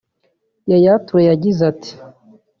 [0.71, 1.91] Yaya Toure yagize ati